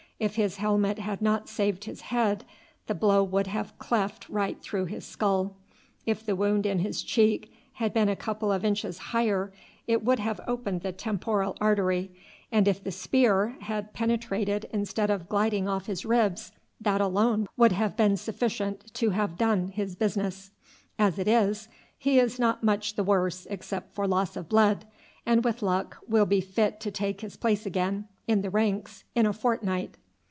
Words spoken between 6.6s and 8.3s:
in his cheek had been a